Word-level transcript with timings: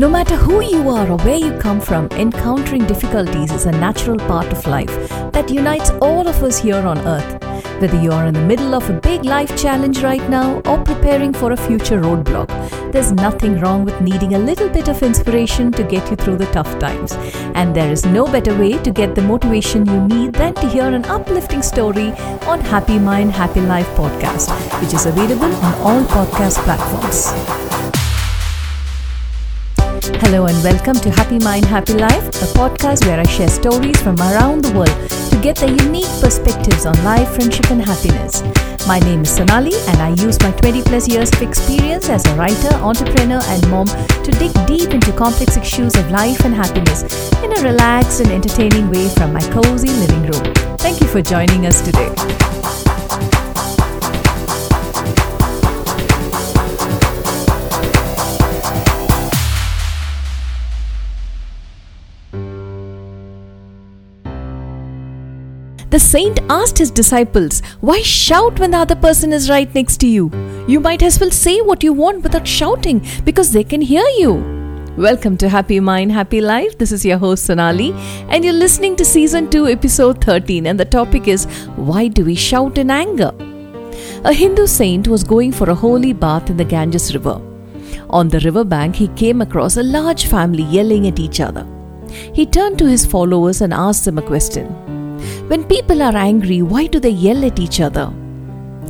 No 0.00 0.08
matter 0.08 0.34
who 0.34 0.62
you 0.62 0.88
are 0.88 1.10
or 1.10 1.18
where 1.18 1.36
you 1.36 1.52
come 1.58 1.78
from, 1.78 2.06
encountering 2.12 2.86
difficulties 2.86 3.52
is 3.52 3.66
a 3.66 3.70
natural 3.70 4.16
part 4.16 4.50
of 4.50 4.66
life 4.66 4.88
that 5.32 5.50
unites 5.50 5.90
all 6.00 6.26
of 6.26 6.42
us 6.42 6.58
here 6.58 6.86
on 6.92 6.96
earth. 7.00 7.30
Whether 7.82 8.00
you 8.00 8.10
are 8.10 8.24
in 8.24 8.32
the 8.32 8.40
middle 8.40 8.74
of 8.74 8.88
a 8.88 8.98
big 8.98 9.26
life 9.26 9.54
challenge 9.60 10.02
right 10.02 10.26
now 10.30 10.62
or 10.64 10.82
preparing 10.82 11.34
for 11.34 11.52
a 11.52 11.56
future 11.66 12.00
roadblock, 12.00 12.48
there's 12.92 13.12
nothing 13.12 13.60
wrong 13.60 13.84
with 13.84 14.00
needing 14.00 14.32
a 14.36 14.38
little 14.38 14.70
bit 14.70 14.88
of 14.88 15.02
inspiration 15.02 15.70
to 15.72 15.82
get 15.82 16.08
you 16.08 16.16
through 16.16 16.38
the 16.38 16.46
tough 16.46 16.78
times. 16.78 17.12
And 17.54 17.76
there 17.76 17.92
is 17.92 18.06
no 18.06 18.24
better 18.24 18.58
way 18.58 18.78
to 18.78 18.90
get 18.90 19.14
the 19.14 19.20
motivation 19.20 19.84
you 19.84 20.00
need 20.08 20.32
than 20.32 20.54
to 20.54 20.66
hear 20.66 20.88
an 20.88 21.04
uplifting 21.04 21.60
story 21.60 22.12
on 22.46 22.62
Happy 22.62 22.98
Mind, 22.98 23.32
Happy 23.32 23.60
Life 23.60 23.88
podcast, 23.88 24.48
which 24.80 24.94
is 24.94 25.04
available 25.04 25.54
on 25.56 25.74
all 25.82 26.02
podcast 26.04 26.56
platforms. 26.64 27.89
Hello 30.02 30.46
and 30.46 30.64
welcome 30.64 30.94
to 30.94 31.10
Happy 31.10 31.38
Mind, 31.38 31.66
Happy 31.66 31.92
Life, 31.92 32.26
a 32.28 32.48
podcast 32.56 33.04
where 33.04 33.20
I 33.20 33.24
share 33.24 33.48
stories 33.48 34.00
from 34.00 34.16
around 34.18 34.64
the 34.64 34.72
world 34.72 35.10
to 35.30 35.38
get 35.42 35.56
their 35.56 35.68
unique 35.68 36.08
perspectives 36.22 36.86
on 36.86 36.94
life, 37.04 37.28
friendship, 37.34 37.70
and 37.70 37.84
happiness. 37.84 38.42
My 38.86 38.98
name 39.00 39.22
is 39.22 39.30
Sonali, 39.30 39.74
and 39.88 39.98
I 39.98 40.10
use 40.24 40.40
my 40.40 40.52
20 40.52 40.82
plus 40.84 41.06
years 41.06 41.30
of 41.34 41.42
experience 41.42 42.08
as 42.08 42.24
a 42.24 42.34
writer, 42.34 42.74
entrepreneur, 42.76 43.42
and 43.44 43.70
mom 43.70 43.88
to 43.88 44.30
dig 44.38 44.52
deep 44.66 44.94
into 44.94 45.12
complex 45.12 45.58
issues 45.58 45.94
of 45.94 46.10
life 46.10 46.46
and 46.46 46.54
happiness 46.54 47.02
in 47.44 47.52
a 47.52 47.62
relaxed 47.62 48.20
and 48.20 48.30
entertaining 48.30 48.88
way 48.88 49.06
from 49.10 49.34
my 49.34 49.42
cozy 49.50 49.90
living 49.90 50.22
room. 50.22 50.54
Thank 50.78 51.02
you 51.02 51.08
for 51.08 51.20
joining 51.20 51.66
us 51.66 51.82
today. 51.82 52.89
The 65.90 65.98
saint 65.98 66.38
asked 66.48 66.78
his 66.78 66.92
disciples, 66.92 67.62
Why 67.80 68.00
shout 68.02 68.60
when 68.60 68.70
the 68.70 68.76
other 68.76 68.94
person 68.94 69.32
is 69.32 69.50
right 69.50 69.74
next 69.74 69.96
to 70.02 70.06
you? 70.06 70.30
You 70.68 70.78
might 70.78 71.02
as 71.02 71.18
well 71.18 71.32
say 71.32 71.60
what 71.62 71.82
you 71.82 71.92
want 71.92 72.22
without 72.22 72.46
shouting 72.46 73.04
because 73.24 73.50
they 73.50 73.64
can 73.64 73.80
hear 73.80 74.04
you. 74.16 74.34
Welcome 74.96 75.36
to 75.38 75.48
Happy 75.48 75.80
Mind, 75.80 76.12
Happy 76.12 76.40
Life. 76.40 76.78
This 76.78 76.92
is 76.92 77.04
your 77.04 77.18
host 77.18 77.44
Sonali, 77.44 77.90
and 78.28 78.44
you're 78.44 78.52
listening 78.52 78.94
to 78.96 79.04
Season 79.04 79.50
2, 79.50 79.66
Episode 79.66 80.22
13. 80.22 80.68
And 80.68 80.78
the 80.78 80.84
topic 80.84 81.26
is 81.26 81.46
Why 81.74 82.06
Do 82.06 82.24
We 82.24 82.36
Shout 82.36 82.78
in 82.78 82.88
Anger? 82.88 83.32
A 84.22 84.32
Hindu 84.32 84.68
saint 84.68 85.08
was 85.08 85.24
going 85.24 85.50
for 85.50 85.70
a 85.70 85.74
holy 85.74 86.12
bath 86.12 86.50
in 86.50 86.56
the 86.56 86.64
Ganges 86.64 87.12
River. 87.12 87.42
On 88.10 88.28
the 88.28 88.38
riverbank, 88.38 88.94
he 88.94 89.08
came 89.08 89.42
across 89.42 89.76
a 89.76 89.82
large 89.82 90.26
family 90.26 90.62
yelling 90.62 91.08
at 91.08 91.18
each 91.18 91.40
other. 91.40 91.66
He 92.32 92.46
turned 92.46 92.78
to 92.78 92.86
his 92.86 93.04
followers 93.04 93.60
and 93.60 93.74
asked 93.74 94.04
them 94.04 94.18
a 94.18 94.22
question 94.22 94.89
when 95.50 95.64
people 95.64 96.00
are 96.00 96.16
angry, 96.16 96.62
why 96.62 96.86
do 96.86 97.00
they 97.00 97.10
yell 97.10 97.44
at 97.44 97.58
each 97.58 97.80
other? 97.80 98.12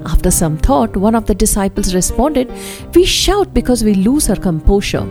After 0.05 0.31
some 0.31 0.59
thought, 0.59 0.95
one 0.95 1.15
of 1.15 1.25
the 1.25 1.35
disciples 1.35 1.95
responded, 1.95 2.53
We 2.95 3.07
shout 3.07 3.55
because 3.55 3.83
we 3.83 3.95
lose 3.95 4.29
our 4.29 4.37
composure. 4.37 5.07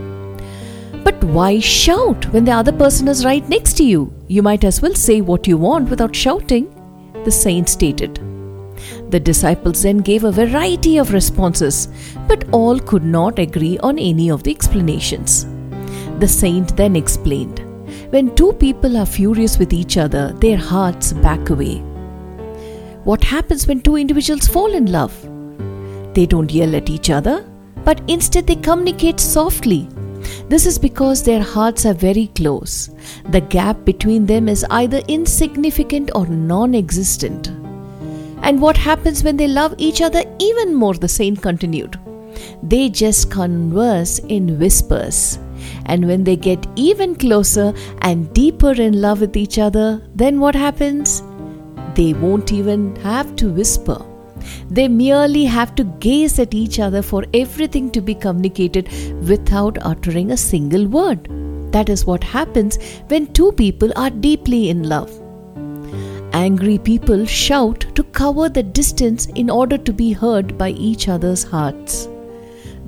But 1.02 1.24
why 1.24 1.58
shout 1.58 2.32
when 2.32 2.44
the 2.44 2.52
other 2.52 2.70
person 2.70 3.08
is 3.08 3.24
right 3.24 3.48
next 3.48 3.76
to 3.78 3.84
you? 3.84 4.14
You 4.28 4.44
might 4.44 4.62
as 4.62 4.80
well 4.80 4.94
say 4.94 5.22
what 5.22 5.48
you 5.48 5.56
want 5.56 5.90
without 5.90 6.14
shouting, 6.14 6.72
the 7.24 7.32
saint 7.32 7.68
stated. 7.68 8.20
The 9.10 9.18
disciples 9.18 9.82
then 9.82 9.98
gave 9.98 10.22
a 10.22 10.30
variety 10.30 10.98
of 10.98 11.12
responses, 11.12 11.88
but 12.28 12.48
all 12.52 12.78
could 12.78 13.02
not 13.04 13.40
agree 13.40 13.76
on 13.78 13.98
any 13.98 14.30
of 14.30 14.44
the 14.44 14.52
explanations. 14.52 15.46
The 16.20 16.28
saint 16.28 16.76
then 16.76 16.94
explained 16.94 17.66
when 18.10 18.34
two 18.34 18.52
people 18.54 18.96
are 18.96 19.06
furious 19.06 19.56
with 19.58 19.72
each 19.72 19.96
other, 19.96 20.32
their 20.32 20.56
hearts 20.56 21.12
back 21.12 21.50
away. 21.50 21.76
What 23.04 23.22
happens 23.22 23.66
when 23.68 23.80
two 23.80 23.96
individuals 23.96 24.48
fall 24.48 24.74
in 24.74 24.90
love? 24.90 25.14
They 26.14 26.26
don't 26.26 26.52
yell 26.52 26.74
at 26.74 26.90
each 26.90 27.08
other, 27.08 27.48
but 27.84 28.02
instead 28.08 28.48
they 28.48 28.56
communicate 28.56 29.20
softly. 29.20 29.88
This 30.48 30.66
is 30.66 30.78
because 30.78 31.22
their 31.22 31.42
hearts 31.42 31.86
are 31.86 31.94
very 31.94 32.26
close. 32.34 32.90
The 33.28 33.40
gap 33.40 33.84
between 33.84 34.26
them 34.26 34.48
is 34.48 34.66
either 34.70 34.98
insignificant 35.06 36.10
or 36.14 36.26
non 36.26 36.74
existent. 36.74 37.48
And 38.42 38.60
what 38.60 38.76
happens 38.76 39.22
when 39.22 39.36
they 39.36 39.46
love 39.46 39.74
each 39.78 40.02
other 40.02 40.24
even 40.40 40.74
more? 40.74 40.94
The 40.94 41.08
saint 41.08 41.40
continued. 41.40 41.98
They 42.62 42.88
just 42.88 43.30
converse 43.30 44.18
in 44.18 44.58
whispers. 44.58 45.38
And 45.86 46.06
when 46.06 46.24
they 46.24 46.36
get 46.36 46.66
even 46.76 47.14
closer 47.14 47.72
and 48.02 48.32
deeper 48.32 48.72
in 48.72 49.00
love 49.00 49.20
with 49.20 49.36
each 49.36 49.58
other, 49.58 50.02
then 50.14 50.40
what 50.40 50.54
happens? 50.54 51.22
They 51.94 52.12
won't 52.12 52.52
even 52.52 52.96
have 52.96 53.34
to 53.36 53.50
whisper. 53.50 54.04
They 54.70 54.88
merely 54.88 55.44
have 55.44 55.74
to 55.74 55.84
gaze 55.84 56.38
at 56.38 56.54
each 56.54 56.78
other 56.78 57.02
for 57.02 57.24
everything 57.34 57.90
to 57.90 58.00
be 58.00 58.14
communicated 58.14 58.88
without 59.28 59.78
uttering 59.82 60.30
a 60.30 60.36
single 60.36 60.86
word. 60.86 61.28
That 61.72 61.88
is 61.88 62.04
what 62.04 62.24
happens 62.24 62.78
when 63.08 63.32
two 63.32 63.52
people 63.52 63.92
are 63.96 64.10
deeply 64.10 64.70
in 64.70 64.88
love. 64.88 65.10
Angry 66.32 66.78
people 66.78 67.26
shout 67.26 67.84
to 67.96 68.04
cover 68.04 68.48
the 68.48 68.62
distance 68.62 69.26
in 69.34 69.50
order 69.50 69.76
to 69.76 69.92
be 69.92 70.12
heard 70.12 70.56
by 70.56 70.70
each 70.70 71.08
other's 71.08 71.42
hearts. 71.42 72.08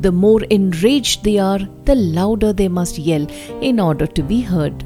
The 0.03 0.11
more 0.11 0.43
enraged 0.51 1.23
they 1.23 1.39
are, 1.39 1.61
the 1.85 1.95
louder 1.95 2.53
they 2.53 2.67
must 2.67 2.99
yell 2.99 3.25
in 3.61 3.79
order 3.79 4.05
to 4.05 4.23
be 4.23 4.41
heard. 4.41 4.85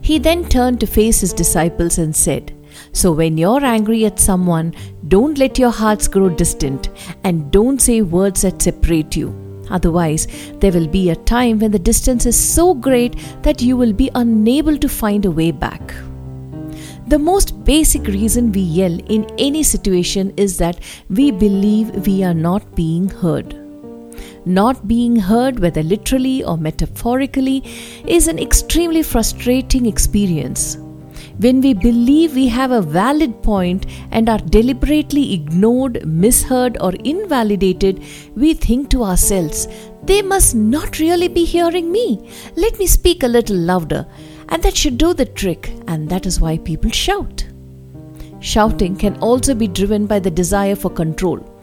He 0.00 0.20
then 0.20 0.48
turned 0.48 0.78
to 0.78 0.86
face 0.86 1.22
his 1.22 1.32
disciples 1.32 1.98
and 1.98 2.14
said, 2.14 2.54
So 2.92 3.10
when 3.10 3.36
you're 3.36 3.64
angry 3.64 4.04
at 4.04 4.20
someone, 4.20 4.74
don't 5.08 5.38
let 5.38 5.58
your 5.58 5.72
hearts 5.72 6.06
grow 6.06 6.28
distant 6.28 6.88
and 7.24 7.50
don't 7.50 7.82
say 7.82 8.00
words 8.02 8.42
that 8.42 8.62
separate 8.62 9.16
you. 9.16 9.34
Otherwise, 9.70 10.28
there 10.60 10.70
will 10.70 10.86
be 10.86 11.10
a 11.10 11.16
time 11.16 11.58
when 11.58 11.72
the 11.72 11.78
distance 11.80 12.26
is 12.26 12.38
so 12.38 12.74
great 12.74 13.16
that 13.42 13.60
you 13.60 13.76
will 13.76 13.92
be 13.92 14.08
unable 14.14 14.78
to 14.78 14.88
find 14.88 15.24
a 15.24 15.32
way 15.32 15.50
back. 15.50 15.94
The 17.08 17.18
most 17.18 17.64
basic 17.64 18.06
reason 18.06 18.52
we 18.52 18.60
yell 18.60 18.96
in 19.08 19.26
any 19.36 19.64
situation 19.64 20.32
is 20.36 20.58
that 20.58 20.78
we 21.10 21.32
believe 21.32 22.06
we 22.06 22.22
are 22.22 22.34
not 22.34 22.76
being 22.76 23.08
heard. 23.08 23.63
Not 24.46 24.86
being 24.86 25.16
heard, 25.16 25.58
whether 25.58 25.82
literally 25.82 26.44
or 26.44 26.56
metaphorically, 26.56 27.62
is 28.06 28.28
an 28.28 28.38
extremely 28.38 29.02
frustrating 29.02 29.86
experience. 29.86 30.76
When 31.38 31.60
we 31.60 31.74
believe 31.74 32.34
we 32.34 32.46
have 32.48 32.70
a 32.70 32.82
valid 32.82 33.42
point 33.42 33.86
and 34.12 34.28
are 34.28 34.38
deliberately 34.38 35.34
ignored, 35.34 36.06
misheard, 36.06 36.76
or 36.80 36.92
invalidated, 37.04 38.02
we 38.36 38.54
think 38.54 38.90
to 38.90 39.02
ourselves, 39.02 39.66
they 40.04 40.22
must 40.22 40.54
not 40.54 40.98
really 40.98 41.28
be 41.28 41.44
hearing 41.44 41.90
me. 41.90 42.30
Let 42.54 42.78
me 42.78 42.86
speak 42.86 43.22
a 43.22 43.28
little 43.28 43.56
louder. 43.56 44.06
And 44.50 44.62
that 44.62 44.76
should 44.76 44.98
do 44.98 45.14
the 45.14 45.24
trick, 45.24 45.72
and 45.88 46.08
that 46.10 46.26
is 46.26 46.38
why 46.38 46.58
people 46.58 46.90
shout. 46.90 47.46
Shouting 48.40 48.94
can 48.94 49.16
also 49.16 49.54
be 49.54 49.66
driven 49.66 50.06
by 50.06 50.18
the 50.18 50.30
desire 50.30 50.76
for 50.76 50.90
control. 50.90 51.53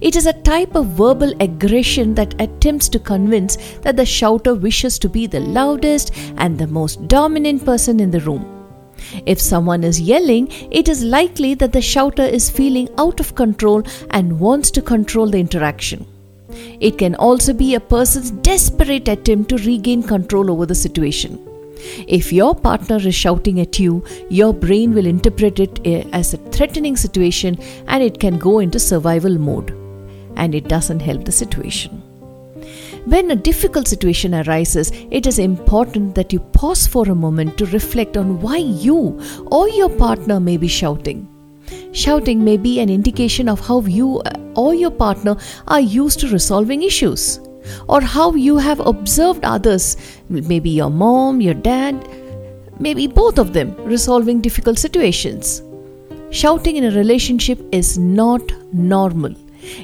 It 0.00 0.16
is 0.16 0.26
a 0.26 0.32
type 0.32 0.74
of 0.74 0.86
verbal 0.86 1.32
aggression 1.40 2.14
that 2.14 2.40
attempts 2.40 2.88
to 2.90 2.98
convince 2.98 3.56
that 3.82 3.96
the 3.96 4.06
shouter 4.06 4.54
wishes 4.54 4.98
to 5.00 5.08
be 5.08 5.26
the 5.26 5.40
loudest 5.40 6.12
and 6.36 6.58
the 6.58 6.66
most 6.66 7.06
dominant 7.08 7.64
person 7.64 8.00
in 8.00 8.10
the 8.10 8.20
room. 8.20 8.50
If 9.26 9.40
someone 9.40 9.84
is 9.84 10.00
yelling, 10.00 10.48
it 10.70 10.88
is 10.88 11.04
likely 11.04 11.54
that 11.54 11.72
the 11.72 11.82
shouter 11.82 12.24
is 12.24 12.50
feeling 12.50 12.88
out 12.98 13.20
of 13.20 13.34
control 13.34 13.82
and 14.10 14.40
wants 14.40 14.70
to 14.72 14.82
control 14.82 15.28
the 15.28 15.38
interaction. 15.38 16.06
It 16.80 16.98
can 16.98 17.14
also 17.16 17.52
be 17.52 17.74
a 17.74 17.80
person's 17.80 18.30
desperate 18.30 19.08
attempt 19.08 19.48
to 19.50 19.56
regain 19.58 20.02
control 20.02 20.50
over 20.50 20.66
the 20.66 20.74
situation. 20.74 21.53
If 22.08 22.32
your 22.32 22.54
partner 22.54 22.96
is 22.96 23.14
shouting 23.14 23.60
at 23.60 23.78
you, 23.78 24.04
your 24.28 24.52
brain 24.52 24.94
will 24.94 25.06
interpret 25.06 25.60
it 25.60 25.80
eh, 25.84 26.04
as 26.12 26.34
a 26.34 26.38
threatening 26.50 26.96
situation 26.96 27.58
and 27.88 28.02
it 28.02 28.18
can 28.20 28.38
go 28.38 28.58
into 28.58 28.78
survival 28.78 29.38
mode 29.38 29.70
and 30.36 30.54
it 30.54 30.68
doesn't 30.68 31.00
help 31.00 31.24
the 31.24 31.32
situation. 31.32 32.02
When 33.06 33.30
a 33.30 33.36
difficult 33.36 33.86
situation 33.86 34.34
arises, 34.34 34.90
it 35.10 35.26
is 35.26 35.38
important 35.38 36.14
that 36.14 36.32
you 36.32 36.40
pause 36.40 36.86
for 36.86 37.06
a 37.08 37.14
moment 37.14 37.58
to 37.58 37.66
reflect 37.66 38.16
on 38.16 38.40
why 38.40 38.56
you 38.56 39.20
or 39.52 39.68
your 39.68 39.90
partner 39.90 40.40
may 40.40 40.56
be 40.56 40.68
shouting. 40.68 41.28
Shouting 41.92 42.42
may 42.42 42.56
be 42.56 42.80
an 42.80 42.88
indication 42.88 43.48
of 43.48 43.60
how 43.60 43.80
you 43.82 44.22
or 44.56 44.74
your 44.74 44.90
partner 44.90 45.36
are 45.68 45.80
used 45.80 46.20
to 46.20 46.28
resolving 46.28 46.82
issues, 46.82 47.40
or 47.88 48.00
how 48.00 48.34
you 48.34 48.56
have 48.58 48.80
observed 48.80 49.44
others, 49.44 49.96
maybe 50.28 50.70
your 50.70 50.90
mom, 50.90 51.40
your 51.40 51.54
dad, 51.54 52.08
maybe 52.78 53.06
both 53.06 53.38
of 53.38 53.52
them, 53.52 53.74
resolving 53.84 54.40
difficult 54.40 54.78
situations. 54.78 55.62
Shouting 56.30 56.76
in 56.76 56.84
a 56.84 56.90
relationship 56.90 57.60
is 57.72 57.96
not 57.98 58.42
normal. 58.72 59.34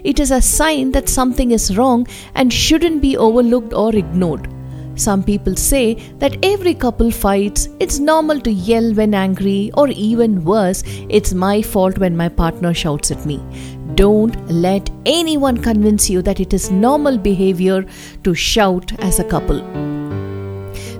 It 0.04 0.20
is 0.20 0.30
a 0.30 0.42
sign 0.42 0.92
that 0.92 1.08
something 1.08 1.52
is 1.52 1.76
wrong 1.76 2.06
and 2.34 2.52
shouldn't 2.52 3.00
be 3.00 3.16
overlooked 3.16 3.72
or 3.72 3.94
ignored. 3.94 4.48
Some 5.00 5.22
people 5.22 5.56
say 5.56 5.94
that 6.18 6.36
every 6.42 6.74
couple 6.74 7.10
fights, 7.10 7.70
it's 7.80 7.98
normal 7.98 8.38
to 8.42 8.52
yell 8.52 8.92
when 8.92 9.14
angry, 9.14 9.70
or 9.72 9.88
even 9.88 10.44
worse, 10.44 10.82
it's 11.08 11.32
my 11.32 11.62
fault 11.62 11.96
when 11.96 12.14
my 12.14 12.28
partner 12.28 12.74
shouts 12.74 13.10
at 13.10 13.24
me. 13.24 13.40
Don't 13.94 14.36
let 14.50 14.90
anyone 15.06 15.56
convince 15.56 16.10
you 16.10 16.20
that 16.20 16.38
it 16.38 16.52
is 16.52 16.70
normal 16.70 17.16
behavior 17.16 17.86
to 18.24 18.34
shout 18.34 18.92
as 19.00 19.18
a 19.18 19.24
couple. 19.24 19.60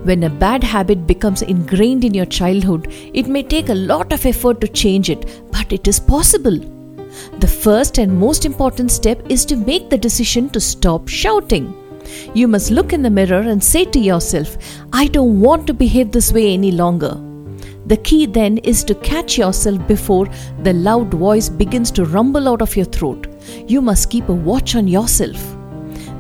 When 0.05 0.23
a 0.23 0.31
bad 0.31 0.64
habit 0.64 1.06
becomes 1.06 1.43
ingrained 1.43 2.02
in 2.02 2.14
your 2.14 2.25
childhood, 2.25 2.88
it 3.12 3.26
may 3.26 3.43
take 3.43 3.69
a 3.69 3.75
lot 3.75 4.14
of 4.14 4.25
effort 4.25 4.62
to 4.62 4.69
change 4.69 5.11
it, 5.11 5.43
but 5.52 5.75
it 5.75 5.87
is 5.87 6.00
possible. 6.00 6.58
The 7.41 7.55
first 7.67 7.99
and 7.99 8.19
most 8.19 8.47
important 8.47 8.93
step 8.93 9.20
is 9.29 9.44
to 9.44 9.56
make 9.56 9.91
the 9.91 9.99
decision 9.99 10.49
to 10.50 10.61
stop 10.61 11.06
shouting. 11.06 11.75
You 12.34 12.48
must 12.48 12.70
look 12.70 12.92
in 12.92 13.02
the 13.02 13.10
mirror 13.10 13.40
and 13.40 13.62
say 13.62 13.84
to 13.84 13.98
yourself, 13.98 14.56
I 14.92 15.06
don't 15.06 15.40
want 15.40 15.66
to 15.66 15.74
behave 15.74 16.12
this 16.12 16.32
way 16.32 16.52
any 16.52 16.72
longer. 16.72 17.18
The 17.86 17.96
key 17.96 18.26
then 18.26 18.58
is 18.58 18.84
to 18.84 18.94
catch 18.94 19.36
yourself 19.36 19.84
before 19.88 20.28
the 20.62 20.72
loud 20.72 21.12
voice 21.12 21.48
begins 21.48 21.90
to 21.92 22.04
rumble 22.04 22.48
out 22.48 22.62
of 22.62 22.76
your 22.76 22.84
throat. 22.84 23.26
You 23.66 23.80
must 23.80 24.10
keep 24.10 24.28
a 24.28 24.34
watch 24.34 24.76
on 24.76 24.86
yourself. 24.86 25.56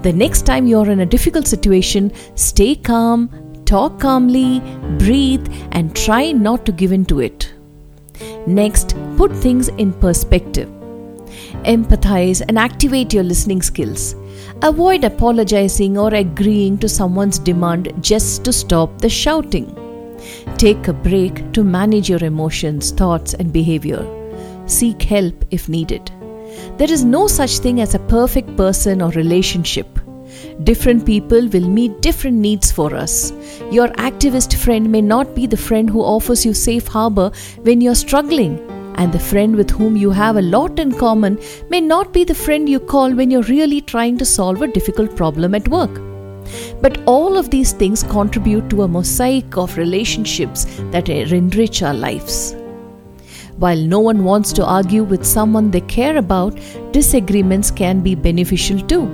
The 0.02 0.12
next 0.12 0.46
time 0.46 0.66
you 0.66 0.78
are 0.78 0.90
in 0.90 1.00
a 1.00 1.06
difficult 1.06 1.46
situation, 1.46 2.12
stay 2.34 2.74
calm, 2.74 3.28
talk 3.66 4.00
calmly, 4.00 4.60
breathe, 4.98 5.46
and 5.72 5.94
try 5.94 6.32
not 6.32 6.66
to 6.66 6.72
give 6.72 6.90
in 6.90 7.04
to 7.04 7.20
it. 7.20 7.52
Next, 8.46 8.96
put 9.16 9.30
things 9.32 9.68
in 9.68 9.92
perspective. 9.92 10.79
Empathize 11.64 12.42
and 12.48 12.58
activate 12.58 13.12
your 13.12 13.24
listening 13.24 13.62
skills. 13.62 14.14
Avoid 14.62 15.04
apologizing 15.04 15.96
or 15.96 16.12
agreeing 16.12 16.78
to 16.78 16.88
someone's 16.88 17.38
demand 17.38 17.92
just 18.00 18.44
to 18.44 18.52
stop 18.52 19.00
the 19.00 19.08
shouting. 19.08 19.76
Take 20.56 20.88
a 20.88 20.92
break 20.92 21.52
to 21.52 21.64
manage 21.64 22.10
your 22.10 22.22
emotions, 22.22 22.90
thoughts, 22.90 23.34
and 23.34 23.52
behavior. 23.52 24.04
Seek 24.66 25.02
help 25.02 25.44
if 25.50 25.68
needed. 25.68 26.10
There 26.76 26.90
is 26.90 27.04
no 27.04 27.26
such 27.26 27.58
thing 27.58 27.80
as 27.80 27.94
a 27.94 28.00
perfect 28.00 28.56
person 28.56 29.00
or 29.00 29.10
relationship. 29.10 29.86
Different 30.64 31.06
people 31.06 31.48
will 31.48 31.68
meet 31.68 32.02
different 32.02 32.36
needs 32.36 32.70
for 32.70 32.94
us. 32.94 33.32
Your 33.70 33.88
activist 33.88 34.54
friend 34.54 34.90
may 34.90 35.00
not 35.00 35.34
be 35.34 35.46
the 35.46 35.56
friend 35.56 35.88
who 35.88 36.02
offers 36.02 36.44
you 36.44 36.52
safe 36.52 36.86
harbor 36.86 37.32
when 37.62 37.80
you're 37.80 37.94
struggling 37.94 38.58
and 39.00 39.14
the 39.14 39.18
friend 39.18 39.56
with 39.56 39.70
whom 39.70 39.96
you 39.96 40.10
have 40.10 40.36
a 40.36 40.42
lot 40.42 40.78
in 40.78 40.92
common 40.92 41.38
may 41.70 41.80
not 41.80 42.12
be 42.12 42.22
the 42.22 42.34
friend 42.34 42.68
you 42.68 42.78
call 42.78 43.14
when 43.14 43.30
you're 43.30 43.50
really 43.50 43.80
trying 43.80 44.18
to 44.18 44.26
solve 44.26 44.60
a 44.60 44.72
difficult 44.72 45.16
problem 45.16 45.54
at 45.54 45.68
work. 45.68 46.00
But 46.82 46.98
all 47.06 47.38
of 47.38 47.48
these 47.50 47.72
things 47.72 48.02
contribute 48.02 48.68
to 48.70 48.82
a 48.82 48.88
mosaic 48.88 49.56
of 49.56 49.78
relationships 49.78 50.66
that 50.90 51.08
enrich 51.08 51.82
our 51.82 51.94
lives. 51.94 52.54
While 53.56 53.80
no 53.94 54.00
one 54.00 54.24
wants 54.24 54.52
to 54.54 54.66
argue 54.66 55.04
with 55.04 55.24
someone 55.24 55.70
they 55.70 55.80
care 55.82 56.18
about, 56.18 56.58
disagreements 56.92 57.70
can 57.70 58.00
be 58.00 58.14
beneficial 58.14 58.80
too. 58.80 59.08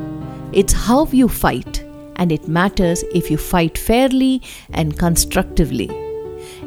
It's 0.53 0.73
how 0.73 1.07
you 1.07 1.29
fight, 1.29 1.85
and 2.17 2.33
it 2.33 2.49
matters 2.49 3.05
if 3.15 3.31
you 3.31 3.37
fight 3.37 3.79
fairly 3.79 4.43
and 4.73 4.99
constructively. 4.99 6.06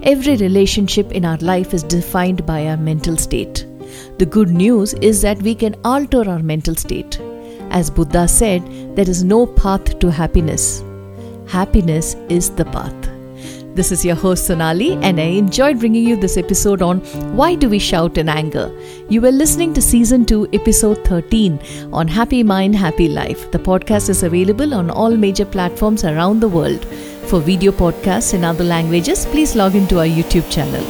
Every 0.04 0.38
relationship 0.38 1.12
in 1.12 1.26
our 1.26 1.38
life 1.38 1.74
is 1.74 1.84
defined 1.84 2.46
by 2.46 2.68
our 2.68 2.78
mental 2.78 3.18
state. 3.18 3.66
The 4.18 4.26
good 4.26 4.50
news 4.50 4.94
is 4.94 5.22
that 5.24 5.42
we 5.42 5.54
can 5.54 5.76
alter 5.84 6.30
our 6.30 6.40
mental 6.40 6.74
state. 6.76 7.20
As 7.70 7.90
Buddha 7.90 8.26
said, 8.26 8.96
there 8.96 9.10
is 9.10 9.26
no 9.26 9.46
path 9.46 10.00
to 10.00 10.10
happiness. 10.10 10.82
Happiness 11.48 12.16
is 12.30 12.50
the 12.52 12.64
path. 12.64 12.96
This 13.76 13.92
is 13.92 14.06
your 14.06 14.16
host 14.16 14.48
Sonali, 14.48 14.94
and 15.02 15.20
I 15.20 15.24
enjoyed 15.24 15.80
bringing 15.80 16.08
you 16.08 16.16
this 16.16 16.38
episode 16.38 16.82
on 16.82 17.00
Why 17.36 17.56
Do 17.56 17.68
We 17.68 17.80
Shout 17.80 18.18
in 18.18 18.30
Anger? 18.30 18.72
You 19.10 19.20
were 19.20 19.32
listening 19.32 19.74
to 19.74 19.82
Season 19.82 20.26
2, 20.26 20.50
Episode 20.54 21.04
13 21.06 21.60
on 21.92 22.08
Happy 22.08 22.42
Mind, 22.42 22.76
Happy 22.76 23.10
Life. 23.10 23.52
The 23.52 23.60
podcast 23.60 24.10
is 24.10 24.24
available 24.24 24.74
on 24.74 24.90
all 24.90 25.16
major 25.16 25.46
platforms 25.46 26.06
around 26.06 26.40
the 26.40 26.48
world. 26.48 26.86
For 27.30 27.40
video 27.40 27.72
podcasts 27.72 28.34
in 28.34 28.44
other 28.44 28.64
languages, 28.64 29.28
please 29.28 29.56
log 29.56 29.76
into 29.76 30.00
our 30.00 30.06
YouTube 30.08 30.50
channel. 30.50 30.82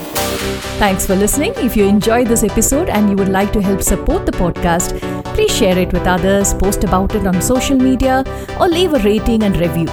Thanks 0.79 1.05
for 1.05 1.13
listening. 1.13 1.51
If 1.57 1.75
you 1.75 1.83
enjoyed 1.83 2.27
this 2.27 2.45
episode 2.45 2.87
and 2.87 3.09
you 3.09 3.17
would 3.17 3.27
like 3.27 3.51
to 3.51 3.61
help 3.61 3.81
support 3.81 4.25
the 4.25 4.31
podcast, 4.31 4.97
please 5.33 5.53
share 5.53 5.77
it 5.77 5.91
with 5.91 6.07
others, 6.07 6.53
post 6.53 6.85
about 6.85 7.13
it 7.13 7.27
on 7.27 7.41
social 7.41 7.75
media, 7.75 8.23
or 8.57 8.69
leave 8.69 8.93
a 8.93 8.99
rating 8.99 9.43
and 9.43 9.57
review. 9.57 9.87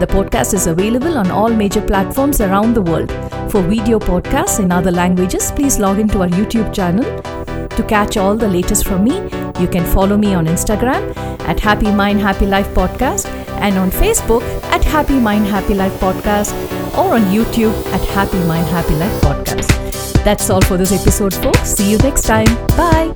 The 0.00 0.08
podcast 0.08 0.54
is 0.54 0.66
available 0.66 1.18
on 1.18 1.30
all 1.30 1.50
major 1.50 1.82
platforms 1.82 2.40
around 2.40 2.72
the 2.72 2.80
world. 2.80 3.10
For 3.52 3.60
video 3.60 3.98
podcasts 3.98 4.60
in 4.60 4.72
other 4.72 4.90
languages, 4.90 5.52
please 5.52 5.78
log 5.78 5.98
into 5.98 6.22
our 6.22 6.28
YouTube 6.28 6.72
channel. 6.72 7.04
To 7.68 7.82
catch 7.82 8.16
all 8.16 8.34
the 8.34 8.48
latest 8.48 8.86
from 8.86 9.04
me, 9.04 9.16
you 9.60 9.68
can 9.68 9.84
follow 9.84 10.16
me 10.16 10.32
on 10.32 10.46
Instagram 10.46 11.14
at 11.40 11.60
Happy 11.60 11.92
Mind 11.92 12.18
Happy 12.18 12.46
Life 12.46 12.68
Podcast 12.68 13.41
and 13.62 13.78
on 13.78 13.90
Facebook 13.90 14.42
at 14.64 14.84
Happy 14.84 15.18
Mind 15.18 15.46
Happy 15.46 15.74
Life 15.74 15.94
Podcast 16.00 16.52
or 16.98 17.14
on 17.14 17.22
YouTube 17.36 17.74
at 17.92 18.04
Happy 18.08 18.38
Mind 18.44 18.66
Happy 18.66 18.94
Life 18.94 19.20
Podcast. 19.22 20.22
That's 20.24 20.50
all 20.50 20.60
for 20.60 20.76
this 20.76 20.92
episode, 20.92 21.34
folks. 21.34 21.70
See 21.70 21.90
you 21.90 21.98
next 21.98 22.22
time. 22.22 22.46
Bye. 22.76 23.12